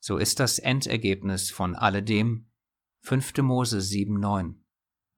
[0.00, 2.46] So ist das Endergebnis von alledem
[3.02, 3.38] 5.
[3.38, 4.54] Mose 7,9.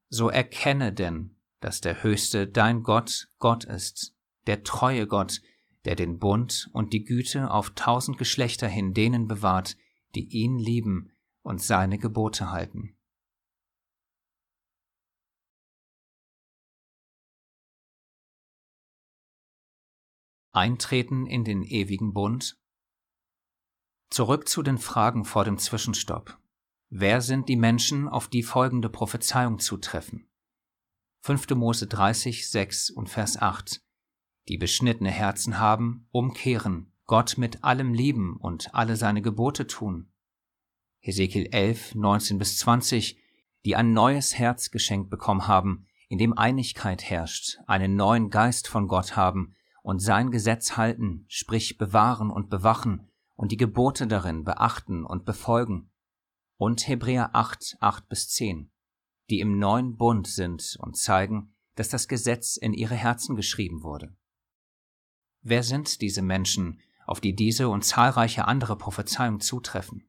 [0.09, 4.13] So erkenne denn, dass der Höchste dein Gott Gott ist,
[4.47, 5.41] der treue Gott,
[5.85, 9.77] der den Bund und die Güte auf tausend Geschlechter hin denen bewahrt,
[10.15, 12.97] die ihn lieben und seine Gebote halten.
[20.53, 22.57] Eintreten in den ewigen Bund?
[24.09, 26.37] Zurück zu den Fragen vor dem Zwischenstopp.
[26.89, 30.29] Wer sind die Menschen, auf die folgende Prophezeiung zutreffen?
[31.21, 31.51] 5.
[31.51, 33.81] Mose 30, 6 und Vers 8.
[34.49, 40.11] Die beschnittene Herzen haben, umkehren, Gott mit allem lieben und alle seine Gebote tun.
[40.99, 43.17] Hesekiel 11, 19 bis 20,
[43.63, 48.89] die ein neues Herz geschenkt bekommen haben, in dem Einigkeit herrscht, einen neuen Geist von
[48.89, 55.05] Gott haben und sein Gesetz halten, sprich bewahren und bewachen und die Gebote darin beachten
[55.05, 55.89] und befolgen.
[56.57, 58.71] Und Hebräer 8, 8 bis 10,
[59.29, 64.15] die im neuen Bund sind und zeigen, dass das Gesetz in ihre Herzen geschrieben wurde.
[65.41, 70.07] Wer sind diese Menschen, auf die diese und zahlreiche andere Prophezeiungen zutreffen?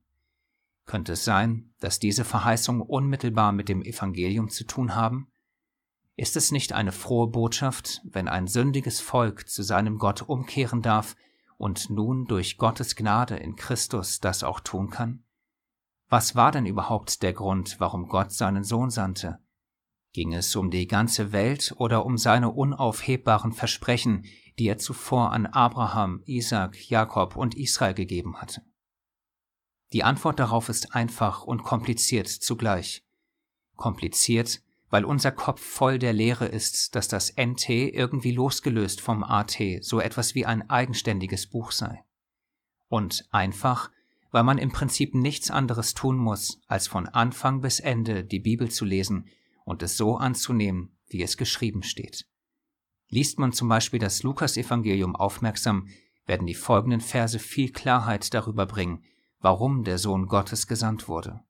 [0.85, 5.32] Könnte es sein, dass diese Verheißungen unmittelbar mit dem Evangelium zu tun haben?
[6.23, 11.17] Ist es nicht eine frohe Botschaft, wenn ein sündiges Volk zu seinem Gott umkehren darf
[11.59, 15.25] und nun durch Gottes Gnade in Christus das auch tun kann?
[16.09, 19.41] Was war denn überhaupt der Grund, warum Gott seinen Sohn sandte?
[20.13, 24.25] Ging es um die ganze Welt oder um seine unaufhebbaren Versprechen,
[24.61, 28.63] die er zuvor an Abraham, Isaac, Jakob und Israel gegeben hatte?
[29.93, 33.05] Die Antwort darauf ist einfach und kompliziert zugleich.
[33.75, 39.57] Kompliziert, weil unser Kopf voll der Lehre ist, dass das NT irgendwie losgelöst vom AT
[39.81, 42.05] so etwas wie ein eigenständiges Buch sei.
[42.89, 43.91] Und einfach,
[44.33, 48.71] weil man im Prinzip nichts anderes tun muss, als von Anfang bis Ende die Bibel
[48.71, 49.31] zu lesen
[49.65, 52.27] und es so anzunehmen, wie es geschrieben steht.
[53.09, 55.89] Liest man zum Beispiel das Lukasevangelium aufmerksam,
[56.27, 59.03] werden die folgenden Verse viel Klarheit darüber bringen,
[59.41, 61.41] warum der Sohn Gottes gesandt wurde.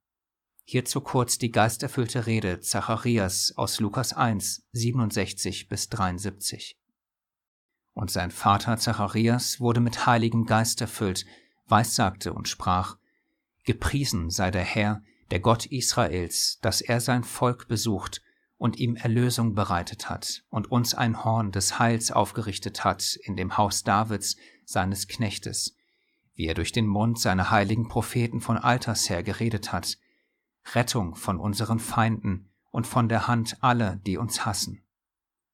[0.73, 6.79] Hierzu kurz die geisterfüllte Rede Zacharias aus Lukas 1, 67 bis 73.
[7.93, 11.27] Und sein Vater Zacharias wurde mit heiligem Geist erfüllt,
[11.67, 12.97] weissagte und sprach,
[13.65, 18.23] Gepriesen sei der Herr, der Gott Israels, dass er sein Volk besucht
[18.57, 23.59] und ihm Erlösung bereitet hat und uns ein Horn des Heils aufgerichtet hat in dem
[23.59, 25.77] Haus Davids, seines Knechtes,
[26.33, 29.99] wie er durch den Mund seiner heiligen Propheten von alters her geredet hat,
[30.75, 34.83] Rettung von unseren Feinden und von der Hand aller, die uns hassen,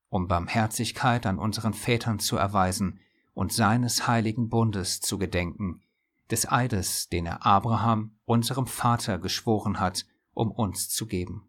[0.09, 3.01] um Barmherzigkeit an unseren Vätern zu erweisen
[3.35, 5.83] und seines heiligen Bundes zu gedenken,
[6.31, 11.49] des Eides, den er Abraham, unserem Vater, geschworen hat, um uns zu geben.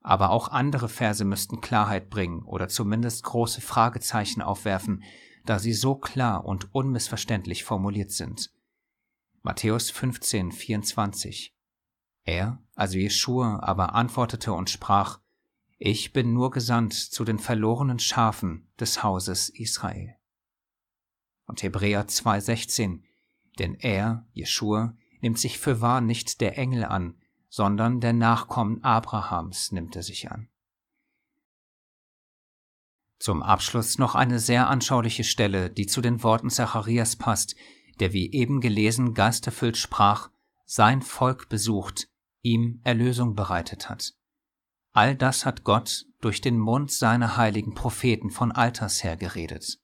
[0.00, 5.02] Aber auch andere Verse müssten Klarheit bringen oder zumindest große Fragezeichen aufwerfen,
[5.44, 8.52] da sie so klar und unmissverständlich formuliert sind.
[9.42, 11.54] Matthäus 15, 24.
[12.24, 15.20] Er, also Jeschua, aber antwortete und sprach,
[15.78, 20.16] Ich bin nur gesandt zu den verlorenen Schafen des Hauses Israel.
[21.46, 23.02] Und Hebräer 2,16,
[23.58, 27.16] denn er, Jeschua, nimmt sich für wahr nicht der Engel an,
[27.48, 30.48] sondern der Nachkommen Abrahams nimmt er sich an.
[33.18, 37.54] Zum Abschluss noch eine sehr anschauliche Stelle, die zu den Worten Zacharias passt,
[38.00, 40.30] der wie eben gelesen geisterfüllt sprach,
[40.64, 42.08] sein Volk besucht,
[42.42, 44.12] ihm Erlösung bereitet hat.
[44.92, 49.78] All das hat Gott durch den Mund seiner heiligen Propheten von alters her geredet.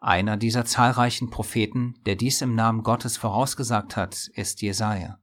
[0.00, 5.18] Einer dieser zahlreichen Propheten, der dies im Namen Gottes vorausgesagt hat, ist Jesaja.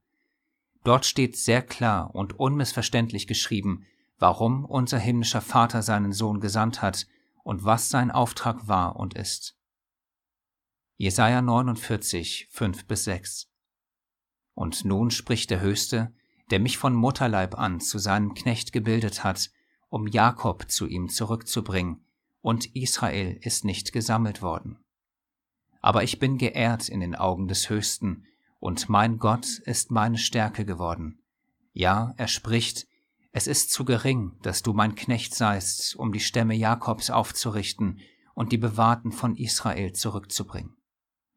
[0.84, 3.86] Dort steht sehr klar und unmissverständlich geschrieben,
[4.18, 7.08] warum unser himmlischer Vater seinen Sohn gesandt hat
[7.44, 9.56] und was sein Auftrag war und ist.
[10.98, 13.50] Jesaja 49, 5 bis 6.
[14.54, 16.14] Und nun spricht der Höchste,
[16.52, 19.50] der mich von Mutterleib an zu seinem Knecht gebildet hat,
[19.90, 22.06] um Jakob zu ihm zurückzubringen,
[22.42, 24.78] und Israel ist nicht gesammelt worden.
[25.80, 28.26] Aber ich bin geehrt in den Augen des Höchsten,
[28.60, 31.20] und mein Gott ist meine Stärke geworden.
[31.74, 32.88] Ja, er spricht,
[33.32, 38.00] es ist zu gering, dass du mein Knecht seist, um die Stämme Jakobs aufzurichten
[38.34, 40.76] und die Bewahrten von Israel zurückzubringen.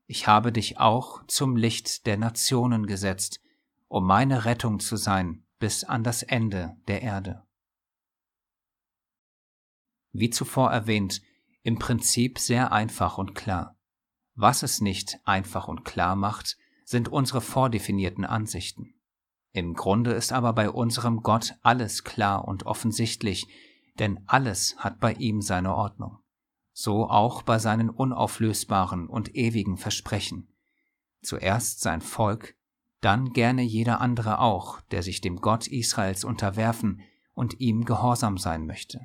[0.06, 3.40] Ich habe dich auch zum Licht der Nationen gesetzt,
[3.88, 7.46] um meine Rettung zu sein bis an das Ende der Erde.
[10.12, 11.22] Wie zuvor erwähnt,
[11.62, 13.78] im Prinzip sehr einfach und klar.
[14.34, 18.94] Was es nicht einfach und klar macht, sind unsere vordefinierten Ansichten.
[19.52, 23.46] Im Grunde ist aber bei unserem Gott alles klar und offensichtlich,
[23.98, 26.18] denn alles hat bei ihm seine Ordnung.
[26.72, 30.48] So auch bei seinen unauflösbaren und ewigen Versprechen.
[31.22, 32.56] Zuerst sein Volk,
[33.04, 37.02] dann gerne jeder andere auch, der sich dem Gott Israels unterwerfen
[37.34, 39.00] und ihm gehorsam sein möchte.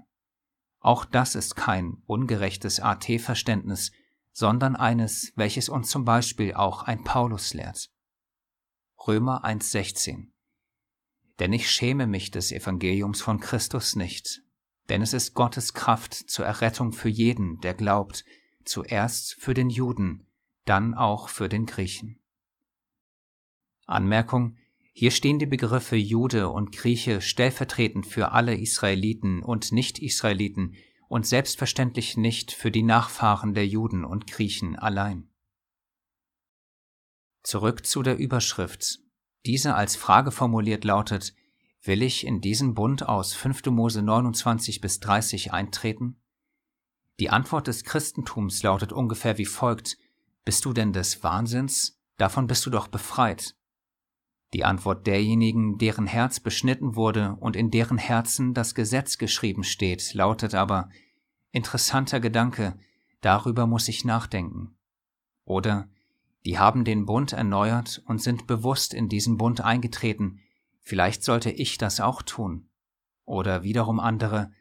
[0.79, 3.91] Auch das ist kein ungerechtes AT-Verständnis,
[4.31, 7.89] sondern eines, welches uns zum Beispiel auch ein Paulus lehrt.
[9.05, 10.27] Römer 1,16
[11.39, 14.41] Denn ich schäme mich des Evangeliums von Christus nicht,
[14.87, 18.23] denn es ist Gottes Kraft zur Errettung für jeden, der glaubt,
[18.63, 20.27] zuerst für den Juden,
[20.63, 22.18] dann auch für den Griechen.
[23.89, 24.55] Anmerkung
[24.99, 30.75] hier stehen die Begriffe Jude und Grieche stellvertretend für alle Israeliten und Nicht-Israeliten
[31.07, 35.29] und selbstverständlich nicht für die Nachfahren der Juden und Griechen allein.
[37.43, 38.99] Zurück zu der Überschrift.
[39.45, 41.33] Diese als Frage formuliert lautet,
[41.81, 43.67] will ich in diesen Bund aus 5.
[43.67, 46.21] Mose 29 bis 30 eintreten?
[47.21, 49.97] Die Antwort des Christentums lautet ungefähr wie folgt,
[50.43, 52.01] bist du denn des Wahnsinns?
[52.17, 53.55] Davon bist du doch befreit.
[54.53, 60.13] Die Antwort derjenigen, deren Herz beschnitten wurde und in deren Herzen das Gesetz geschrieben steht,
[60.13, 60.89] lautet aber,
[61.51, 62.77] interessanter Gedanke,
[63.21, 64.75] darüber muss ich nachdenken.
[65.45, 65.87] Oder,
[66.45, 70.39] die haben den Bund erneuert und sind bewusst in diesen Bund eingetreten,
[70.79, 72.69] vielleicht sollte ich das auch tun.
[73.25, 74.51] Oder wiederum andere,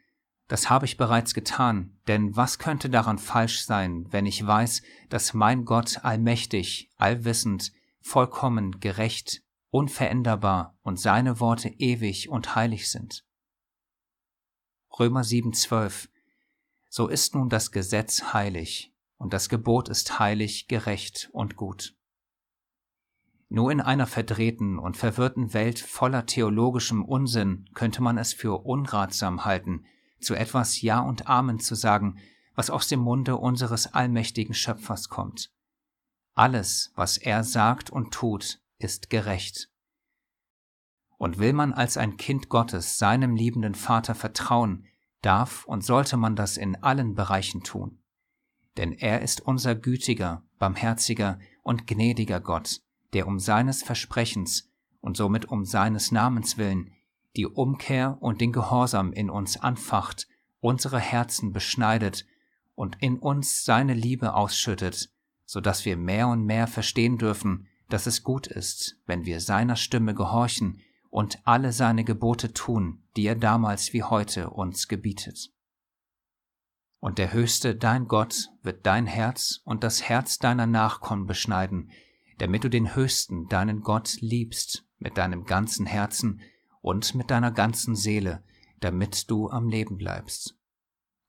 [0.47, 5.33] das habe ich bereits getan, denn was könnte daran falsch sein, wenn ich weiß, dass
[5.33, 7.71] mein Gott allmächtig, allwissend,
[8.01, 13.25] vollkommen, gerecht, unveränderbar und seine Worte ewig und heilig sind.
[14.99, 16.09] Römer 7,12
[16.89, 21.95] So ist nun das Gesetz heilig, und das Gebot ist heilig, gerecht und gut.
[23.49, 29.43] Nur in einer verdrehten und verwirrten Welt voller theologischem Unsinn könnte man es für unratsam
[29.43, 29.85] halten,
[30.19, 32.19] zu etwas Ja und Amen zu sagen,
[32.53, 35.51] was aus dem Munde unseres allmächtigen Schöpfers kommt.
[36.35, 39.69] Alles, was er sagt und tut, ist gerecht.
[41.17, 44.87] Und will man als ein Kind Gottes seinem liebenden Vater vertrauen,
[45.21, 47.99] darf und sollte man das in allen Bereichen tun.
[48.77, 52.81] Denn er ist unser gütiger, barmherziger und gnädiger Gott,
[53.13, 56.91] der um seines Versprechens und somit um seines Namens willen
[57.35, 60.27] die Umkehr und den Gehorsam in uns anfacht,
[60.59, 62.25] unsere Herzen beschneidet
[62.75, 65.09] und in uns seine Liebe ausschüttet,
[65.45, 69.75] so dass wir mehr und mehr verstehen dürfen, dass es gut ist, wenn wir seiner
[69.75, 75.51] Stimme gehorchen und alle seine Gebote tun, die er damals wie heute uns gebietet.
[76.99, 81.91] Und der Höchste, dein Gott, wird dein Herz und das Herz deiner Nachkommen beschneiden,
[82.37, 86.41] damit du den Höchsten, deinen Gott, liebst mit deinem ganzen Herzen
[86.81, 88.43] und mit deiner ganzen Seele,
[88.79, 90.57] damit du am Leben bleibst.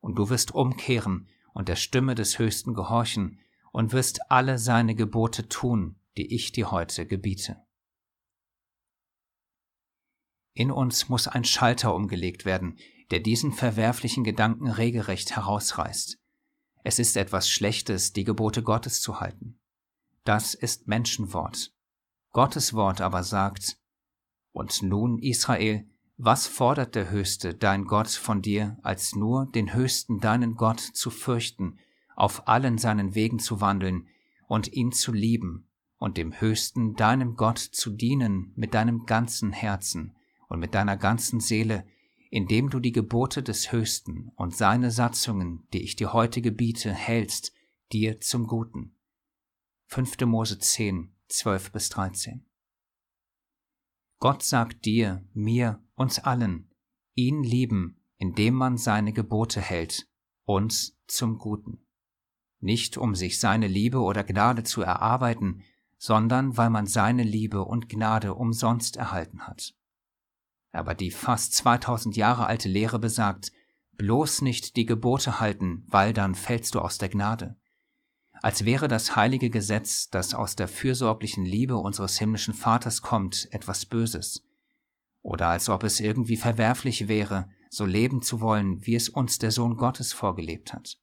[0.01, 3.39] Und du wirst umkehren und der Stimme des Höchsten gehorchen
[3.73, 7.57] und wirst alle seine Gebote tun, die ich dir heute gebiete.
[10.53, 12.77] In uns muss ein Schalter umgelegt werden,
[13.11, 16.19] der diesen verwerflichen Gedanken regelrecht herausreißt.
[16.83, 19.61] Es ist etwas Schlechtes, die Gebote Gottes zu halten.
[20.25, 21.73] Das ist Menschenwort.
[22.33, 23.79] Gottes Wort aber sagt,
[24.53, 30.21] Und nun, Israel, was fordert der Höchste, dein Gott, von dir, als nur den Höchsten,
[30.21, 31.79] deinen Gott, zu fürchten,
[32.17, 34.09] auf allen seinen Wegen zu wandeln
[34.47, 35.70] und ihn zu lieben
[36.01, 40.17] und dem Höchsten, deinem Gott, zu dienen mit deinem ganzen Herzen
[40.49, 41.87] und mit deiner ganzen Seele,
[42.31, 47.53] indem du die Gebote des Höchsten und seine Satzungen, die ich dir heute gebiete, hältst,
[47.93, 48.97] dir zum Guten.
[49.89, 50.21] 5.
[50.23, 52.47] Mose 10, 12 bis 13.
[54.19, 56.71] Gott sagt dir, mir, uns allen,
[57.15, 60.09] ihn lieben, indem man seine Gebote hält,
[60.45, 61.87] uns zum Guten.
[62.59, 65.63] Nicht um sich seine Liebe oder Gnade zu erarbeiten,
[66.01, 69.75] sondern weil man seine Liebe und Gnade umsonst erhalten hat.
[70.73, 73.53] Aber die fast 2000 Jahre alte Lehre besagt,
[73.99, 77.57] bloß nicht die Gebote halten, weil dann fällst du aus der Gnade.
[78.33, 83.85] Als wäre das heilige Gesetz, das aus der fürsorglichen Liebe unseres himmlischen Vaters kommt, etwas
[83.85, 84.43] Böses.
[85.21, 89.51] Oder als ob es irgendwie verwerflich wäre, so leben zu wollen, wie es uns der
[89.51, 90.97] Sohn Gottes vorgelebt hat,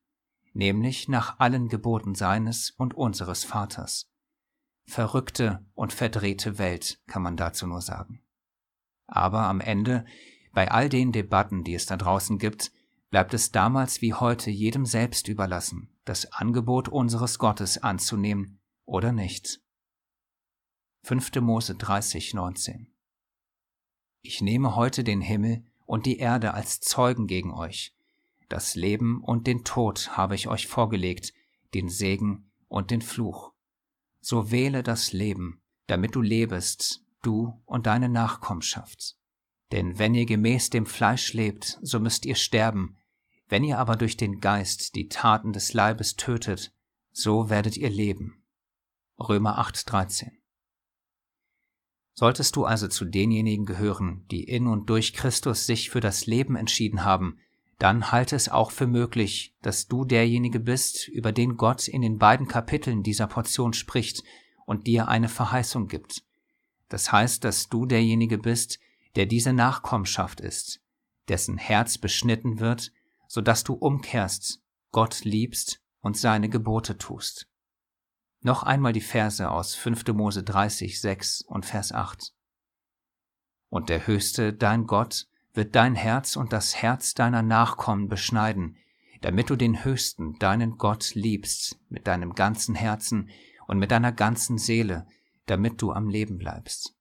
[0.54, 4.10] nämlich nach allen Geboten seines und unseres Vaters.
[4.88, 8.22] Verrückte und verdrehte Welt, kann man dazu nur sagen.
[9.06, 10.06] Aber am Ende,
[10.54, 12.72] bei all den Debatten, die es da draußen gibt,
[13.10, 19.62] bleibt es damals wie heute jedem selbst überlassen, das Angebot unseres Gottes anzunehmen oder nicht.
[21.04, 21.36] 5.
[21.42, 22.88] Mose 30, 19
[24.22, 27.94] Ich nehme heute den Himmel und die Erde als Zeugen gegen euch.
[28.50, 31.34] Das Leben und den Tod habe ich euch vorgelegt,
[31.74, 33.54] den Segen und den Fluch.
[34.20, 39.18] So wähle das Leben, damit du lebest du und deine Nachkommenschaft.
[39.72, 42.97] Denn wenn ihr gemäß dem Fleisch lebt, so müsst ihr sterben,
[43.49, 46.74] Wenn ihr aber durch den Geist die Taten des Leibes tötet,
[47.13, 48.43] so werdet ihr leben.
[49.18, 50.32] Römer 8:13
[52.13, 56.55] Solltest du also zu denjenigen gehören, die in und durch Christus sich für das Leben
[56.55, 57.39] entschieden haben,
[57.80, 62.18] dann halte es auch für möglich, dass du derjenige bist, über den Gott in den
[62.18, 64.24] beiden Kapiteln dieser Portion spricht
[64.66, 66.24] und dir eine Verheißung gibt.
[66.90, 68.80] Das heißt, dass du derjenige bist,
[69.16, 70.82] der diese Nachkommenschaft ist,
[71.28, 72.92] dessen Herz beschnitten wird,
[73.28, 74.62] so dass du umkehrst,
[74.92, 77.48] Gott liebst und seine Gebote tust.
[78.42, 80.08] Noch einmal die Verse aus 5.
[80.14, 82.34] Mose 30, 6 und Vers 8.
[83.70, 88.78] Und der Höchste, dein Gott, wird dein Herz und das Herz deiner Nachkommen beschneiden,
[89.22, 93.30] damit du den Höchsten, deinen Gott, liebst mit deinem ganzen Herzen
[93.66, 95.08] und mit deiner ganzen Seele,
[95.47, 96.95] damit du am Leben bleibst.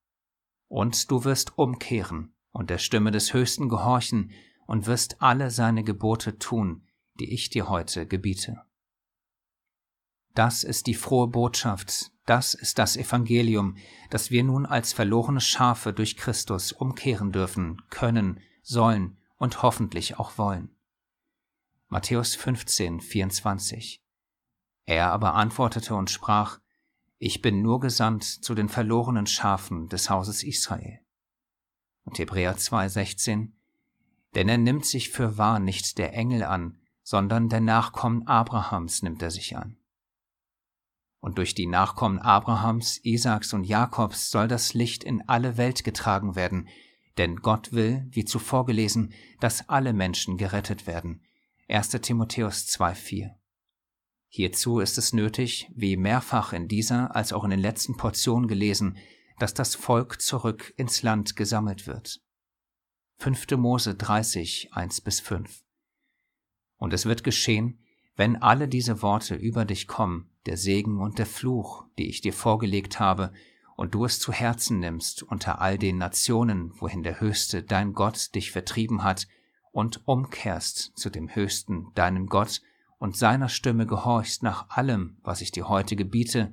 [0.67, 4.31] Und du wirst umkehren und der Stimme des Höchsten gehorchen
[4.65, 6.83] und wirst alle seine Gebote tun,
[7.19, 8.63] die ich dir heute gebiete.
[10.33, 13.77] Das ist die frohe Botschaft, das ist das Evangelium,
[14.09, 20.37] das wir nun als verlorene Schafe durch Christus umkehren dürfen, können, sollen und hoffentlich auch
[20.37, 20.75] wollen.
[21.87, 24.03] Matthäus 15, 24.
[24.85, 26.59] Er aber antwortete und sprach,
[27.17, 30.99] Ich bin nur gesandt zu den verlorenen Schafen des Hauses Israel.
[32.03, 33.55] Und Hebräer 2, 16.
[34.35, 39.21] Denn er nimmt sich für wahr nicht der Engel an, sondern der Nachkommen Abrahams nimmt
[39.21, 39.77] er sich an
[41.19, 46.35] und durch die Nachkommen Abrahams, Isaaks und Jakobs soll das Licht in alle Welt getragen
[46.35, 46.67] werden,
[47.17, 51.23] denn Gott will, wie zuvor gelesen, dass alle Menschen gerettet werden.
[51.67, 51.89] 1.
[51.89, 53.31] Timotheus 2,4
[54.29, 58.97] Hierzu ist es nötig, wie mehrfach in dieser als auch in den letzten Portionen gelesen,
[59.39, 62.21] dass das Volk zurück ins Land gesammelt wird.
[63.19, 63.51] 5.
[63.57, 65.63] Mose 30, 1 bis 5
[66.77, 67.79] Und es wird geschehen,
[68.15, 72.33] wenn alle diese Worte über dich kommen, der Segen und der Fluch, die ich dir
[72.33, 73.33] vorgelegt habe,
[73.75, 78.33] und du es zu Herzen nimmst unter all den Nationen, wohin der Höchste dein Gott
[78.33, 79.27] dich vertrieben hat,
[79.71, 82.63] und umkehrst zu dem Höchsten deinem Gott
[82.97, 86.51] und seiner Stimme gehorchst nach allem, was ich dir heute gebiete,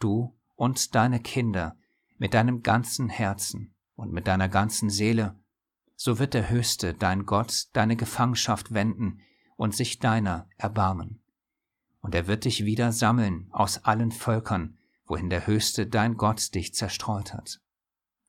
[0.00, 1.76] du und deine Kinder
[2.18, 5.38] mit deinem ganzen Herzen und mit deiner ganzen Seele,
[5.94, 9.20] so wird der Höchste dein Gott deine Gefangenschaft wenden
[9.56, 11.23] und sich deiner erbarmen
[12.04, 14.76] und er wird dich wieder sammeln aus allen Völkern,
[15.06, 17.62] wohin der Höchste dein Gott dich zerstreut hat.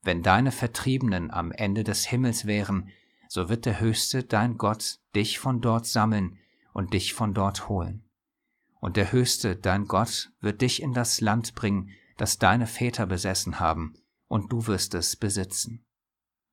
[0.02, 2.90] Wenn deine Vertriebenen am Ende des Himmels wären,
[3.28, 6.38] so wird der Höchste dein Gott dich von dort sammeln
[6.72, 8.06] und dich von dort holen.
[8.80, 13.60] Und der Höchste dein Gott wird dich in das Land bringen, das deine Väter besessen
[13.60, 13.96] haben,
[14.28, 15.84] und du wirst es besitzen.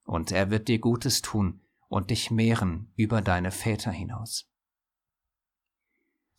[0.03, 4.52] Und er wird dir Gutes tun und dich mehren über deine Väter hinaus.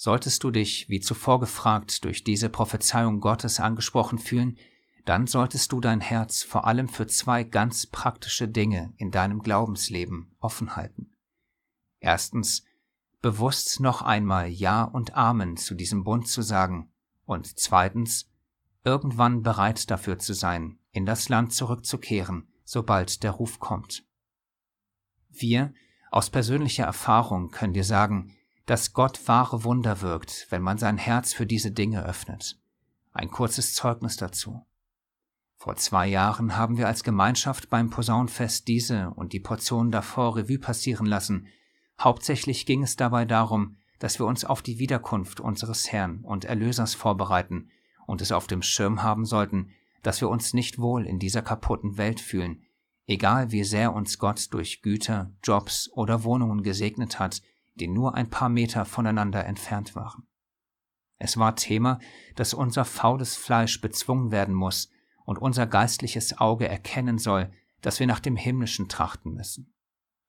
[0.03, 4.57] Solltest du dich, wie zuvor gefragt, durch diese Prophezeiung Gottes angesprochen fühlen,
[5.05, 10.35] dann solltest du dein Herz vor allem für zwei ganz praktische Dinge in deinem Glaubensleben
[10.41, 11.13] offen halten.
[12.01, 12.65] Erstens,
[13.21, 16.91] bewusst noch einmal Ja und Amen zu diesem Bund zu sagen
[17.23, 18.29] und zweitens,
[18.83, 24.03] irgendwann bereit dafür zu sein, in das Land zurückzukehren, sobald der Ruf kommt.
[25.29, 25.73] Wir,
[26.11, 28.35] aus persönlicher Erfahrung, können dir sagen,
[28.65, 32.57] dass Gott wahre Wunder wirkt, wenn man sein Herz für diese Dinge öffnet.
[33.11, 34.65] Ein kurzes Zeugnis dazu.
[35.57, 40.59] Vor zwei Jahren haben wir als Gemeinschaft beim Posaunenfest diese und die Portionen davor Revue
[40.59, 41.47] passieren lassen.
[41.99, 46.93] Hauptsächlich ging es dabei darum, dass wir uns auf die Wiederkunft unseres Herrn und Erlösers
[46.93, 47.69] vorbereiten
[48.05, 51.97] und es auf dem Schirm haben sollten, dass wir uns nicht wohl in dieser kaputten
[51.97, 52.63] Welt fühlen,
[53.07, 57.41] egal wie sehr uns Gott durch Güter, Jobs oder Wohnungen gesegnet hat,
[57.75, 60.27] die nur ein paar Meter voneinander entfernt waren.
[61.17, 61.99] Es war Thema,
[62.35, 64.89] dass unser faules Fleisch bezwungen werden muss
[65.25, 67.51] und unser geistliches Auge erkennen soll,
[67.81, 69.73] dass wir nach dem Himmlischen trachten müssen.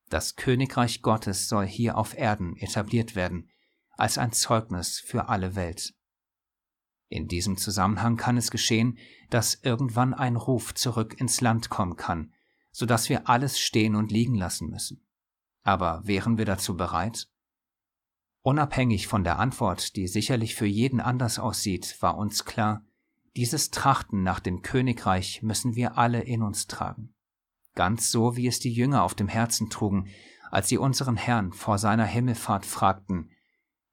[0.09, 3.49] Das Königreich Gottes soll hier auf Erden etabliert werden,
[3.91, 5.93] als ein Zeugnis für alle Welt.
[7.07, 8.97] In diesem Zusammenhang kann es geschehen,
[9.29, 12.33] dass irgendwann ein Ruf zurück ins Land kommen kann,
[12.71, 15.05] so dass wir alles stehen und liegen lassen müssen.
[15.63, 17.27] Aber wären wir dazu bereit?
[18.45, 22.85] Unabhängig von der Antwort, die sicherlich für jeden anders aussieht, war uns klar,
[23.35, 27.15] dieses Trachten nach dem Königreich müssen wir alle in uns tragen.
[27.73, 30.09] Ganz so, wie es die Jünger auf dem Herzen trugen,
[30.51, 33.31] als sie unseren Herrn vor seiner Himmelfahrt fragten,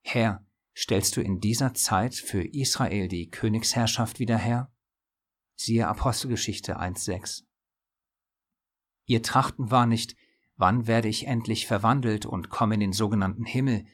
[0.02, 0.44] Herr,
[0.76, 4.70] stellst du in dieser Zeit für Israel die Königsherrschaft wieder her?
[5.56, 7.44] Siehe Apostelgeschichte 1.6.
[9.06, 10.14] Ihr Trachten war nicht,
[10.56, 13.86] wann werde ich endlich verwandelt und komme in den sogenannten Himmel,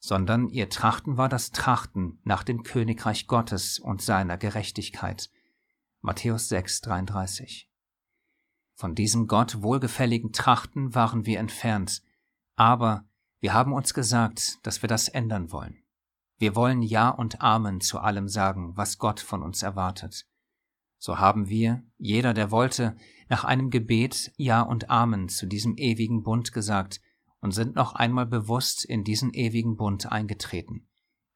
[0.00, 5.30] sondern ihr Trachten war das Trachten nach dem Königreich Gottes und seiner Gerechtigkeit.
[6.00, 7.70] Matthäus 6, 33.
[8.74, 12.02] Von diesem Gott wohlgefälligen Trachten waren wir entfernt,
[12.56, 13.04] aber
[13.40, 15.82] wir haben uns gesagt, dass wir das ändern wollen.
[16.38, 20.26] Wir wollen Ja und Amen zu allem sagen, was Gott von uns erwartet.
[20.96, 22.96] So haben wir, jeder, der wollte,
[23.28, 27.02] nach einem Gebet Ja und Amen zu diesem ewigen Bund gesagt
[27.40, 30.86] und sind noch einmal bewusst in diesen ewigen Bund eingetreten,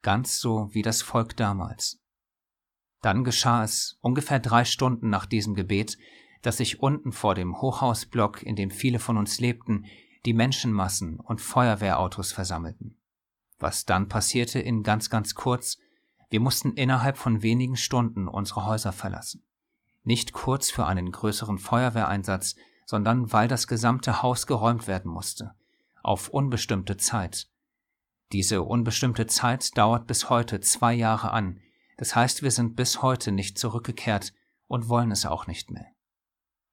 [0.01, 1.99] ganz so wie das Volk damals.
[3.01, 5.97] Dann geschah es, ungefähr drei Stunden nach diesem Gebet,
[6.41, 9.85] dass sich unten vor dem Hochhausblock, in dem viele von uns lebten,
[10.25, 12.97] die Menschenmassen und Feuerwehrautos versammelten.
[13.59, 15.77] Was dann passierte in ganz, ganz kurz,
[16.29, 19.43] wir mussten innerhalb von wenigen Stunden unsere Häuser verlassen.
[20.03, 25.55] Nicht kurz für einen größeren Feuerwehreinsatz, sondern weil das gesamte Haus geräumt werden musste,
[26.05, 27.47] auf unbestimmte Zeit.
[28.31, 31.61] Diese unbestimmte Zeit dauert bis heute zwei Jahre an,
[31.97, 34.33] das heißt, wir sind bis heute nicht zurückgekehrt
[34.67, 35.87] und wollen es auch nicht mehr.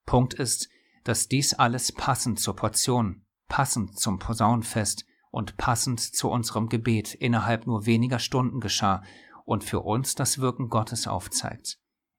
[0.05, 0.68] Punkt ist,
[1.05, 7.66] dass dies alles passend zur Portion, passend zum Posaunenfest und passend zu unserem Gebet innerhalb
[7.66, 9.03] nur weniger Stunden geschah
[9.45, 11.78] und für uns das Wirken Gottes aufzeigt.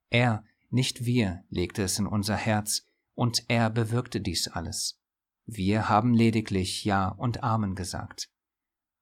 [0.10, 5.00] Er, nicht wir, legte es in unser Herz, und er bewirkte dies alles.
[5.46, 8.30] Wir haben lediglich Ja und Amen gesagt.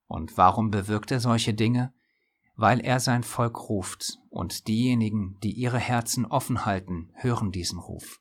[0.08, 1.94] Und warum bewirkt er solche Dinge?
[2.56, 8.20] Weil er sein Volk ruft, und diejenigen, die ihre Herzen offen halten, hören diesen Ruf.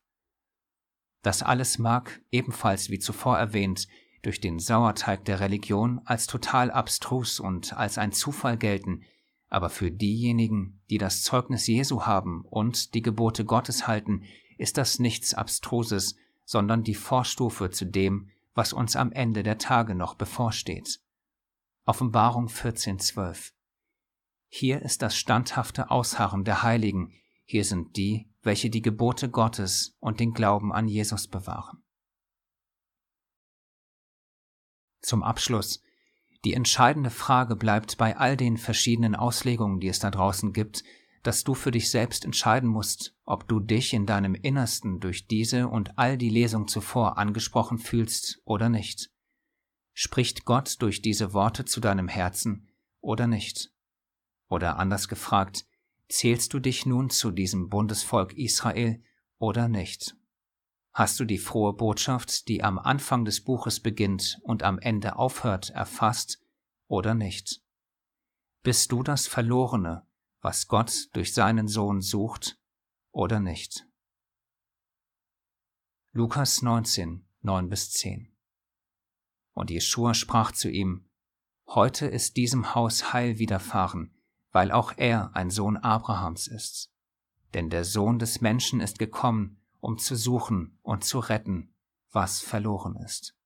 [1.23, 3.89] Das alles mag, ebenfalls wie zuvor erwähnt,
[4.23, 9.03] durch den Sauerteig der Religion als total abstrus und als ein Zufall gelten,
[9.49, 14.23] aber für diejenigen, die das Zeugnis Jesu haben und die Gebote Gottes halten,
[14.59, 16.17] ist das nichts Abstruses,
[16.51, 20.99] sondern die Vorstufe zu dem, was uns am Ende der Tage noch bevorsteht.
[21.87, 23.53] Offenbarung 14.12
[24.49, 27.13] Hier ist das standhafte Ausharren der Heiligen,
[27.45, 31.85] hier sind die, welche die Gebote Gottes und den Glauben an Jesus bewahren.
[35.03, 35.85] Zum Abschluss.
[36.45, 40.83] Die entscheidende Frage bleibt bei all den verschiedenen Auslegungen, die es da draußen gibt,
[41.23, 45.69] dass du für dich selbst entscheiden musst, ob du dich in deinem Innersten durch diese
[45.69, 49.11] und all die Lesung zuvor angesprochen fühlst oder nicht.
[49.93, 52.69] Spricht Gott durch diese Worte zu deinem Herzen
[53.01, 53.73] oder nicht?
[54.49, 55.67] Oder anders gefragt,
[56.09, 59.03] zählst du dich nun zu diesem Bundesvolk Israel
[59.39, 60.17] oder nicht?
[60.93, 65.71] Hast du die frohe Botschaft, die am Anfang des Buches beginnt und am Ende aufhört,
[65.71, 66.43] erfasst
[66.89, 67.63] oder nicht?
[68.63, 70.07] Bist du das Verlorene,
[70.41, 72.59] was Gott durch seinen Sohn sucht
[73.13, 73.87] oder nicht?
[76.13, 78.35] Lukas 19, 9 bis 10
[79.53, 81.07] Und Jeschua sprach zu ihm,
[81.67, 84.13] Heute ist diesem Haus Heil widerfahren,
[84.51, 86.91] weil auch er ein Sohn Abrahams ist.
[87.55, 91.73] Denn der Sohn des Menschen ist gekommen, um zu suchen und zu retten,
[92.11, 93.37] was verloren ist.